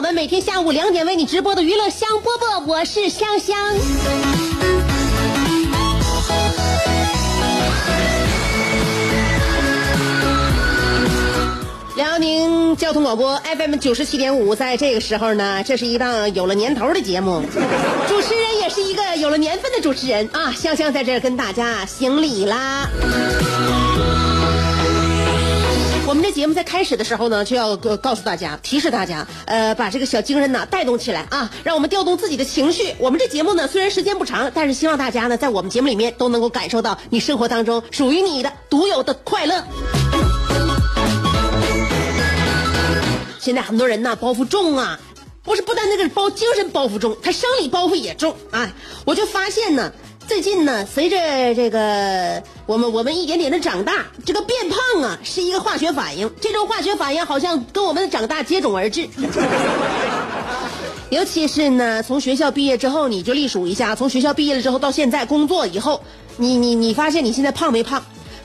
[0.00, 3.54] 我们每天下午两点为你直播的娱乐香饽饽，我是香香。
[11.96, 17.42] 辽宁交通广播 FM 九十七点五，在这个时候呢，这是一档有了年头的节目，
[18.08, 22.88] 主持人也是一个有了年份的主持人啊，香香在这跟大家行礼啦。
[26.32, 32.94] 节目在开始的时候呢，就要告诉大家，提示大家，呃，把这个小精神呐带动起来啊，让我们调动自己的情绪。
[32.98, 39.64] 我们这节目呢，虽然时间不长，但是希望大家呢，在我们节目里面都能够感受到你生活当中属于你的独有的快乐。
[43.38, 45.00] 现在很多人呐，包袱重啊，
[45.42, 48.36] 不是不但那个包精神包袱重，他生理包袱也重。
[48.50, 48.72] 哎，
[49.04, 49.92] 我就发现呢，
[50.30, 51.16] 最近呢，随着
[51.56, 59.08] 这个我们我们一点点的长大，这个变胖啊是一个化学反应，这种化学反应好像跟我们的长大接踵而至。
[61.10, 66.00] 尤其是呢，从学校毕业之后，你就隶属一下，从学校毕业了之后到现在工作以后，
[66.36, 68.00] 你你你发现你现在胖没胖？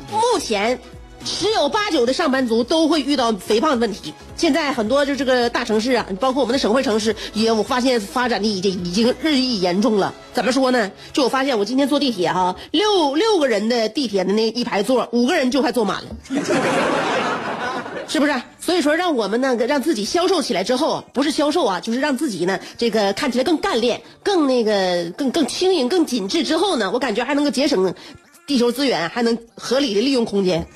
[0.09, 0.79] 目前。
[1.25, 4.13] 十有八九的上班族都会遇到肥胖的问题。
[4.37, 10.13] 现在很多就这个大城市啊，包括我们的省会城市，也我发现发展的已经已经日益严重了。
[10.33, 10.91] 怎么说呢？
[11.13, 16.09] 就我发现，我今天坐地铁哈，六六个人的地铁的那一排座，五个人就快坐满了，
[18.07, 18.33] 是不是？
[18.59, 27.93] 所以说，让我们呢，让自己消瘦起来之后，不是消瘦啊，就是让自己呢，这个看起来更干练、更那个、更更轻盈、更紧致之后呢，我感觉还能够节省。
[28.47, 30.67] 地球资源还能合理的利用空间。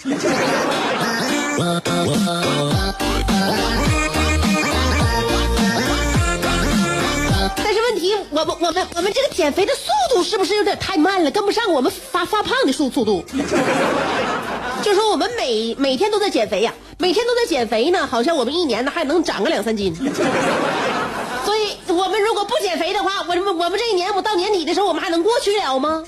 [7.55, 13.23] 但是问题，我们我们我们这个减肥的速度是不是有点太慢了，跟不上我们发发胖的速速度？
[14.81, 19.93] 就说我们每每天都在减肥呀，每天都在减肥呢，好像我们一年呢还能长个两三斤。
[21.45, 26.03] 所以，我们如果不减肥的话，我们我们这一年，我到年底的时候，我们还能过去了吗？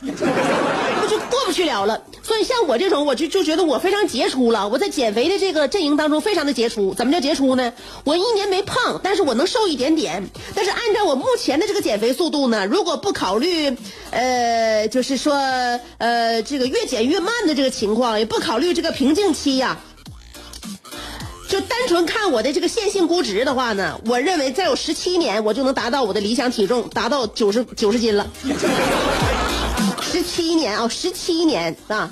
[1.29, 2.01] 过不去了了。
[2.23, 4.67] 所以，像我这种，我就就觉得我非常杰出了。
[4.67, 6.93] 我在减肥的这个阵营当中，非常的杰出。
[6.93, 7.73] 怎么叫杰出呢？
[8.03, 10.29] 我一年没胖，但是我能瘦一点点。
[10.55, 13.75] 但是按照我目前的这个减肥速度呢，如果不考虑，
[14.11, 15.35] 呃，就是说，
[15.97, 19.79] 呃，这个越减越慢的这个情况，也不考虑这个瓶颈期呀。
[21.49, 28.25] 就单纯看我的这个线性估值的话呢，我认为再有十七年，我就能达到我的理想体重，达到九十九十斤了。
[30.23, 32.09] 七年啊，十七年啊，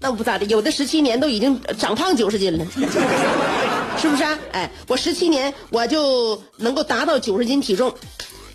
[0.00, 2.66] 那不咋的，有的十七年都已经长胖九十斤了，
[3.98, 4.24] 是不是？
[4.52, 7.92] 哎，我十七年我就能够达到九十斤体重。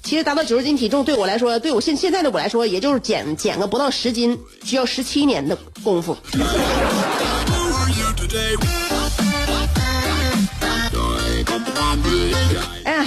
[0.04, 6.16] 其实达到九十斤体重对我来说，对我现现在的我来说，也就是减减个不到十斤，需要十七年的功夫。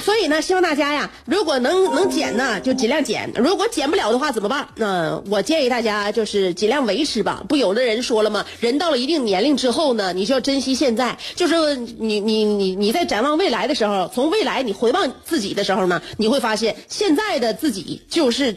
[0.09, 4.67] 所以呢，希望大家呀，如果能能减呢，就尽量减；如果减不了的话，怎么办？
[4.77, 7.45] 那我建议大家就是尽量维持吧。
[7.47, 8.43] 不，有的人说了吗？
[8.59, 11.19] 人到了一定年龄之后呢，你就要珍惜现在。
[11.37, 18.57] 就是你你你你在展望未来的时候，从未来你回望自己的时候呢，你会发现现在的自己就是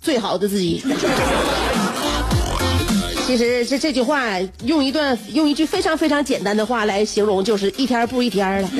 [0.00, 0.82] 最好的自己。
[3.26, 8.70] 其实这这句话用一段用一句非常非常简单的话来形容，就是一天不一天了。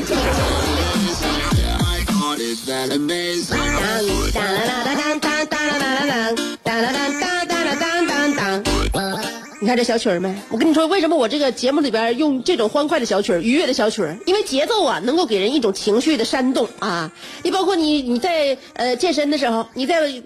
[9.60, 10.34] 你看这小曲儿没？
[10.50, 14.18] 我跟你说，为什么我这个节目里边用这种欢快的小曲儿、愉悦的小曲儿？
[14.26, 17.12] 因为节奏啊，能够给人一种情绪的煽动啊。
[17.44, 20.22] 你包括你你在呃健身的时候，你在。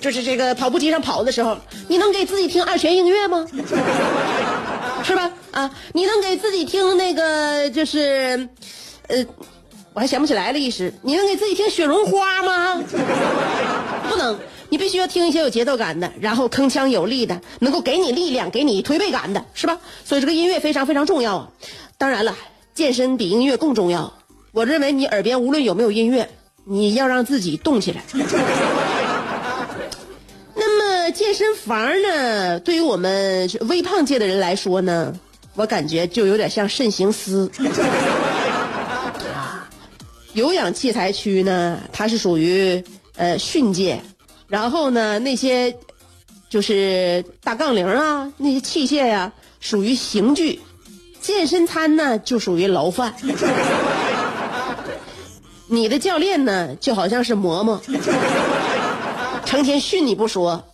[0.00, 1.58] 就是这个跑步机上跑的时候，
[1.88, 3.44] 你能给自己听二泉映月吗？
[5.02, 5.32] 是吧？
[5.50, 8.48] 啊，你能给自己听那个就是，
[9.08, 9.26] 呃，
[9.94, 10.92] 我还想不起来了，一时。
[11.02, 12.82] 你能给自己听雪绒花吗？
[14.08, 14.38] 不能，
[14.70, 19.78] 你必须要听一些有节奏感的，然后铿锵有力的，能够给你力量、给你推背感的，是吧？
[20.04, 21.48] 所以这个音乐非常非常重要啊。
[21.98, 22.34] 当然了，
[22.74, 24.12] 健身比音乐更重要。
[24.52, 26.28] 我认为你耳边无论有没有音乐，
[26.64, 28.02] 你要让自己动起来。
[30.54, 35.12] 那么健身房呢，对于我们微胖界的人来说呢，
[35.54, 37.50] 我感觉就有点像慎行司。
[40.34, 42.82] 有氧器材区呢，它是属于
[43.16, 44.00] 呃训诫，
[44.48, 45.76] 然后呢那些
[46.48, 50.60] 就是大杠铃啊，那些器械呀、属于刑具，
[51.20, 53.14] 健身餐呢就属于牢饭。
[55.68, 57.78] 你的教练呢，就好像是嬷嬷，
[59.44, 60.64] 成天训你不说，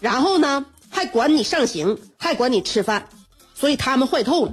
[0.00, 3.08] 然后呢还管你上刑，还管你吃饭，
[3.54, 4.52] 所以他们坏透了。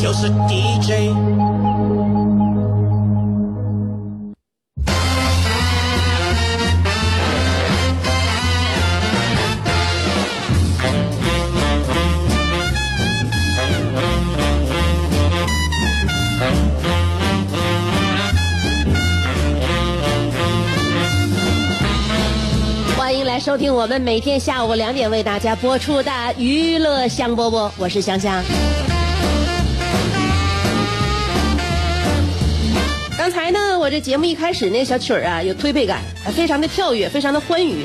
[0.00, 1.12] 就是 DJ。
[22.96, 28.44] 欢迎来收听我们每天下午两点为大家播出的娱乐香饽饽，我是香香。
[33.28, 36.00] 刚才呢，我这节目一开始那小曲儿啊，有推背感，
[36.34, 37.84] 非常的跳跃，非常的欢愉。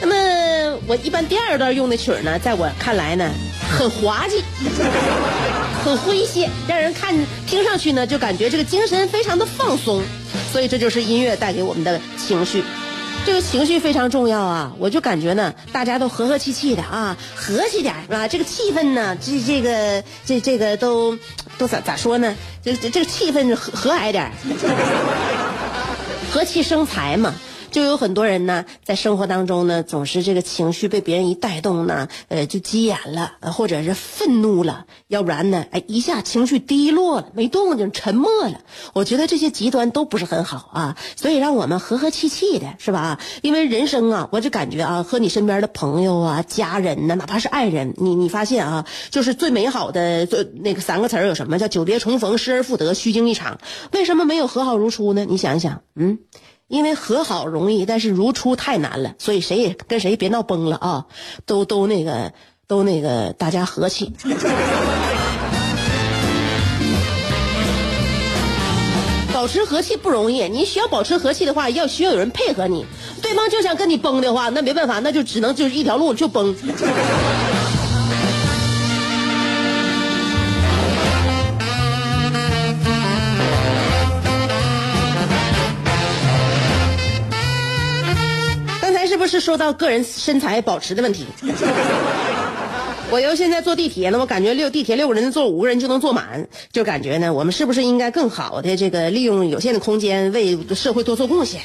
[0.00, 3.28] 那么我一般第二段用的曲儿呢，在我看来呢，
[3.76, 4.40] 很滑稽，
[5.84, 7.12] 很诙谐，让人看
[7.44, 10.00] 听上去呢，就感觉这个精神非常的放松。
[10.52, 12.62] 所以这就是音乐带给我们的情绪。
[13.24, 14.72] 这个情绪非常重要啊！
[14.80, 18.26] 我就感觉呢，大家都和和气气的啊，和气点是吧？
[18.26, 21.16] 这个气氛呢，这这个这这个都
[21.58, 22.34] 都咋咋说呢？
[22.64, 24.32] 这这这个气氛和和蔼点儿
[26.30, 27.34] 和气生财嘛。
[27.72, 38.60] 就有很多人呢，在生活当中呢，总是这个情绪被别人一带动呢，呃，就急眼了，或者是愤怒了，要不然呢，哎，一下情绪低落了，没动静，沉默了。
[38.92, 43.18] 我觉得这些极端都不是很好啊，所以让我们和和气气的，是吧？
[43.40, 51.58] 因为人生啊，我就感觉啊，和你身边的朋友啊、家人呢，哪怕是爱人，你你发现啊，就是最美好的最那个三个词儿有什么？
[51.58, 53.58] 叫久别重逢，失而复得，虚惊一场。
[53.92, 55.24] 为什么没有和好如初呢？
[55.24, 56.18] 你想一想，嗯。
[56.68, 61.06] 因为和好容易，但是如初太难了，所以谁也跟谁别闹崩了啊！
[61.44, 62.32] 都都那个
[62.66, 64.12] 都那个大家和气。
[69.34, 72.86] 保持和气不容易，你需要保持和气的话，要需要有人配合你。
[73.20, 76.54] 对方就想跟你崩的话，那没办法，那就只能就是一条路就崩。
[89.22, 91.24] 不是说到个人身材保持的问题？
[93.08, 101.60] 我要现在坐地铁呢，我感觉六地铁六个人坐五个人就能坐满，就感觉呢，我们是不是应该更好的这个利用有限的空间为社会多做贡献？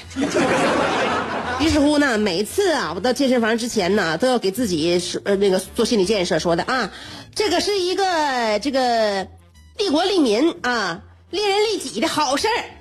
[1.59, 6.91] 于是乎呢，每次啊，我到健身房之前呢，都要给自己说呃那个做心理建设，说的啊，
[7.33, 9.27] 这个是一个这个
[9.79, 12.76] 利国利民啊，利人利己的好事儿。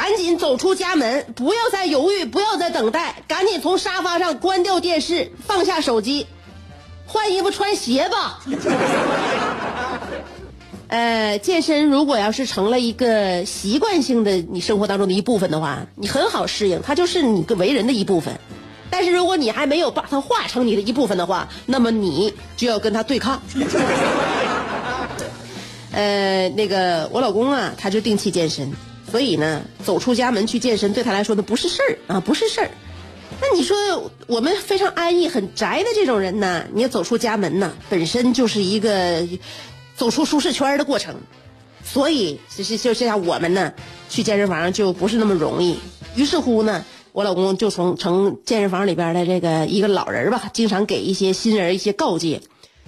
[0.00, 6.26] 赶紧走出家门，不要再犹豫，不要再等待，赶紧从沙发上关掉电视，放下手机，
[7.04, 8.40] 换衣服穿鞋吧。
[10.88, 18.40] 呃，健身如果要是成了一个习惯性的你生活当中的一部分的话，你很好适应，它就是你个为人的一部分。
[18.88, 23.42] 但是如果你还没有把它化成你的一部分的话，那么你就要跟它对抗。
[25.92, 28.72] 呃，那个我老公啊，他就定期健身，
[29.10, 32.70] 所以呢，走出家门去健身对他来说呢不是事儿啊，不是事儿。
[33.40, 33.76] 那你说
[34.26, 39.26] 我们非常安逸、很宅的这种人呢，你要走出家门呢，本身就是一个
[39.96, 41.14] 走出舒适圈的过程，
[41.84, 43.72] 所以就是就这样，我们呢
[44.08, 45.78] 去健身房就不是那么容易。
[46.16, 52.42] 于是乎呢，我老公就从成健身房里边的这个一个老人吧，经常给一些新人一些告诫。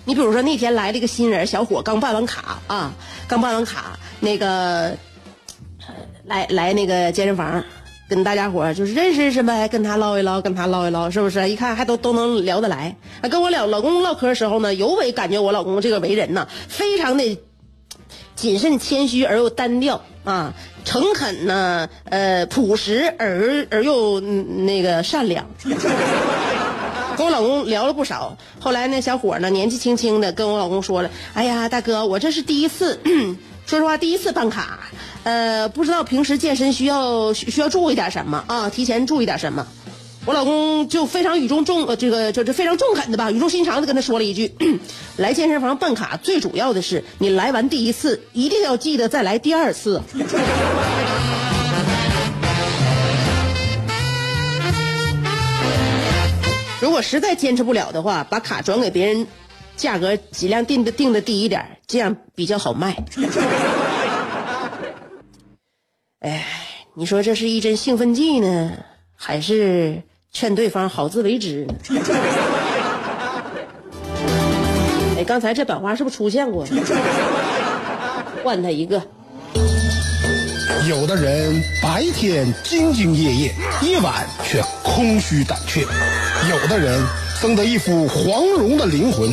[0.04, 2.92] 你比如说那天来了一个新人，小伙刚办完卡啊，
[3.28, 4.96] 刚办完卡，那个
[6.24, 7.64] 来来那个健身房，
[8.08, 11.48] 跟大家伙就是认识认识呗，跟他唠一唠，跟他唠一唠，是不是？
[11.48, 12.94] 一看还都都能聊得来。
[13.30, 17.38] 跟我老老公唠嗑的时候呢，尤为感觉我老公这个为人呢，非常的
[18.36, 25.46] 谨慎、谦虚而又单调啊，诚恳呢，呃，朴实而而又那个善良。
[27.14, 32.98] 跟我老公聊了不少，后来那小伙呢，年纪轻轻的跟我老公说了：“哎呀，大哥，我这是第一次，
[33.72, 34.80] 说实话，第一次办卡，
[35.24, 38.68] 呃，不知道平时健身需要需要注意点什么啊？
[38.68, 39.66] 提前注意点什么？”
[40.26, 44.54] 我老公就非常语重重呃，这个就这非常中肯的吧，语重心长的跟他说了一句
[45.16, 50.02] ：“来健身房办卡最主要的是，你来完第一次，一定要记得再来第二次。”
[56.78, 59.26] 如果实在坚持不了的话，把卡转给别人，
[59.76, 62.96] 价格尽量定的定的低一点，这样比较好卖。
[66.20, 66.46] 哎，
[66.94, 68.72] 你说这是一针兴奋剂呢，
[69.16, 70.00] 还是
[70.30, 71.74] 劝对方好自为之呢？
[75.18, 76.64] 哎，刚才这版花是不是出现过？
[78.44, 79.02] 换他一个。
[80.88, 85.82] 有的人白天兢兢业业，夜晚却空虚胆怯；
[86.50, 87.00] 有的人
[87.40, 89.32] 生得一副黄蓉的灵魂，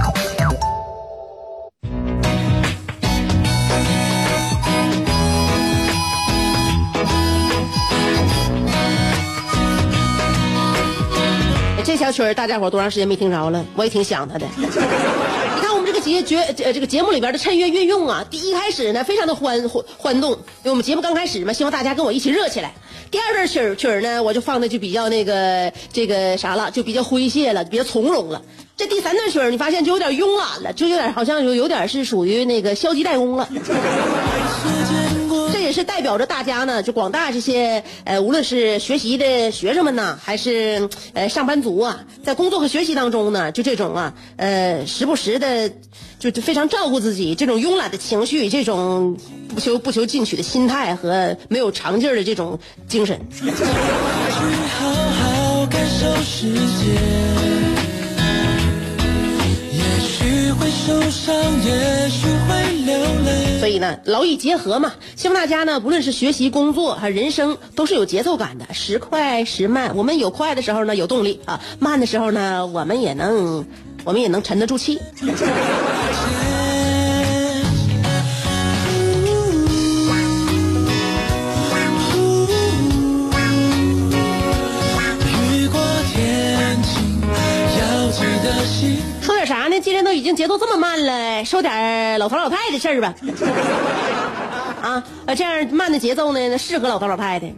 [12.01, 13.63] 小曲儿大家伙多长时间没听着了？
[13.75, 14.47] 我也挺想他的。
[14.57, 14.65] 你
[15.61, 22.73] 看我们这个节节呃这个节目里边的衬乐运用啊，第一开始呢非常的欢欢欢动，因为我们节目刚开始嘛，希望大家跟我一起热起来。
[23.11, 28.41] 第二段曲儿曲儿呢，我就放的就比较那个这个啥了，就比较诙谐了，比较从容了。
[28.75, 33.47] 这第三段曲儿你发现就有点慵懒了，就有点好像有有点是属于那个消极怠工了。
[35.71, 45.71] 是代表着大家呢，就广大这些呃，无论是学习的学生们呢，还是呃上班族啊，在工作和学习当中呢，就这种啊，呃，时不时的
[46.19, 49.17] 就就非常照顾自己，这种慵懒的情绪，这种
[49.53, 53.19] 不求不求进取的心态和没有长劲儿的这种精神。
[59.71, 63.50] 也许会受伤，也许会流泪。
[63.61, 69.95] 所以呢，劳逸结合嘛，希望大家呢，不论是学习、工作还是人生，都是有节奏感的，时快时慢。
[69.95, 73.63] 我们有快的时候呢，有动力啊；慢的时候呢，我们也能，
[74.03, 74.97] 我们也能沉得住气。
[90.41, 93.13] 节奏这么慢了，说点老头老太的事儿吧。
[94.81, 95.03] 啊，
[95.37, 97.53] 这样慢的节奏呢，适合老头老太太。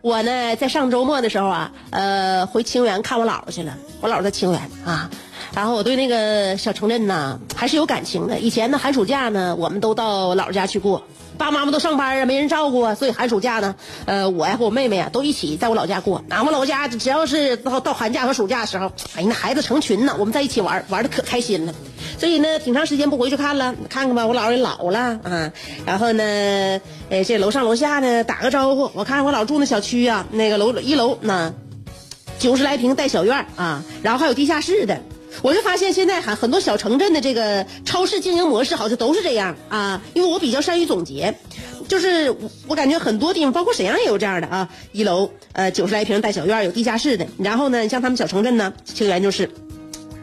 [0.00, 3.76] 我呢，在上周末的时候啊，呃，回清源看我姥姥去了。
[4.00, 5.08] 我姥姥在清源啊，
[5.54, 8.40] 然后我对那个小城镇呢，还是有感情的。
[8.40, 11.04] 以前呢，寒暑假呢，我们都到姥姥家去过。
[11.36, 13.74] 爸妈妈都上班啊，没人照顾啊，所以寒暑假呢，
[14.06, 16.22] 呃，我呀和我妹妹呀都一起在我老家过。
[16.30, 21.74] 俺们老家只要是到到寒假和暑假的时候，哎呀，那孩子成群呢，我们在一起玩，玩的可开心了。
[22.18, 25.52] 所以呢，挺长时间不回去看了，看看吧，我姥爷老了啊。
[25.84, 26.22] 然后呢，
[27.10, 28.90] 呃，这楼上楼下呢打个招呼。
[28.94, 31.52] 我看我老住那小区啊，那个楼一楼那
[32.38, 35.00] 九十来平带小院儿啊，然后还有地下室的。
[35.42, 41.34] 我就发现现在很很多小城镇的这个超市经营模式好像都是这样啊，因为我比较善于总结，
[41.88, 42.34] 就是
[42.66, 49.50] 我感觉很多地方，包括沈阳也有这样的啊，一楼呃九十来平带小院有地下室的，然后呢，像他们小城镇呢，清源就是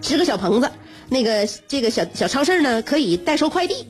[0.02, 0.70] 支个小棚子，
[1.10, 3.86] 那个这个小小超市呢可以代收快递，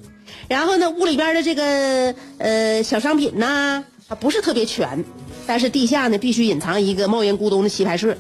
[0.47, 5.05] 然后呢屋里边的这个呃小商品呢啊不是特别全，
[5.47, 8.17] 但是地下呢必须隐藏一个冒烟咕咚的棋牌室。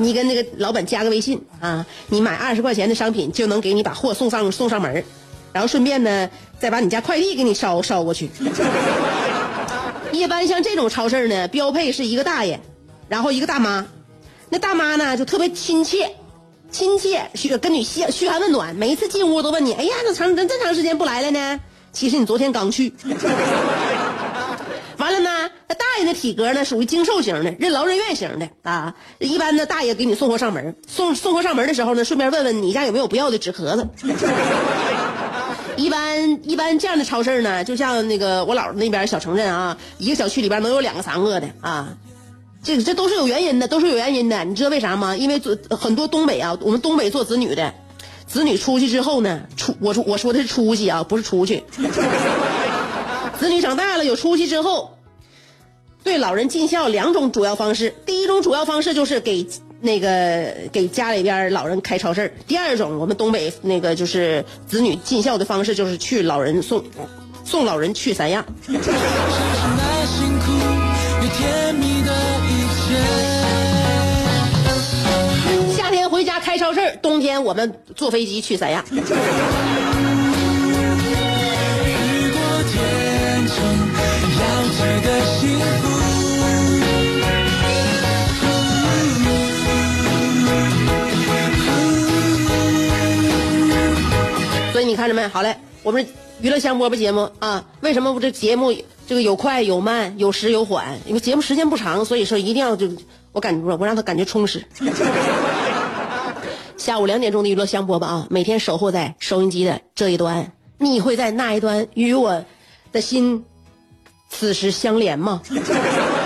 [0.00, 5.04] 你跟那个老板加个微信啊，你买二十块钱的商品就能给你把货送上送上门
[5.52, 6.28] 然后顺便呢
[6.58, 8.30] 再把你家快递给你捎捎过去。
[10.12, 12.58] 一般像这种超市呢，标配是一个大爷，
[13.08, 13.86] 然后一个大妈，
[14.48, 16.10] 那大妈呢就特别亲切，
[16.70, 21.60] 亲切嘘跟你嘘嘘寒问暖，每一次进屋都问你，哎呀，那长这这长时间不来了呢？
[21.92, 22.92] 其实你昨天刚去。
[24.98, 25.39] 完了呢，
[25.70, 28.96] 那大爷的体格呢属于精瘦型的，任劳任怨型的啊。
[29.20, 33.86] 一般呢，大爷给你送货上门，送送货上门的时候呢，顺便问问你家有没有不要的纸壳子。
[35.76, 41.96] 一般一般这样的超市呢，就像那个我姥姥那边小城镇啊，一个小区里边能有两个三个的啊。
[42.64, 44.44] 这个这都是有原因的，都是有原因的。
[44.44, 45.16] 你知道为啥吗？
[45.16, 47.72] 因为做很多东北啊，我们东北做子女的，
[48.26, 51.62] 子女出去之后呢，出我说我说的是出息啊，不是出去。
[53.38, 54.98] 子女长大了有出息之后，
[56.02, 57.94] 对老人尽孝两种主要方式。
[58.06, 59.46] 第一种主要方式就是给
[59.80, 66.84] 那个给家里边老人开超市第二种我们东北那个就是子女尽孝的方式，就是去老人送
[67.44, 68.44] 送老人去三亚。
[75.74, 78.84] 夏天回家开超市冬天我们坐飞机去三亚。
[94.90, 95.28] 你看着没？
[95.28, 96.04] 好嘞，我们
[96.40, 98.74] 娱乐香饽饽节目啊，为什么我这节目
[99.06, 100.98] 这个有快有慢，有时有缓？
[101.06, 102.90] 因为节目时间不长，所以说一定要就
[103.30, 104.64] 我感觉我让他感觉充实。
[106.76, 112.44] 下午两点钟的娱乐香饽饽啊，每天守候在收音机的这一端，你会在那一端与我
[112.90, 113.44] 的心
[114.28, 115.40] 此时相连吗？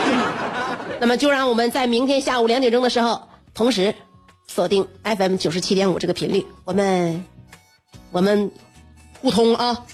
[1.01, 3.95] 那么就让我们在明天下午两点钟的时候，同时
[4.47, 7.25] 锁定 FM 九十七点五这个频率，我们
[8.15, 8.49] 我们
[9.21, 9.77] 互通啊。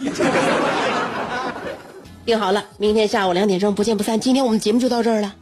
[2.27, 4.21] 定好了，明天下午两点钟不见不散。
[4.21, 5.35] 今天我们节目就到这儿了，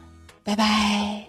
[0.45, 1.25] 拜拜。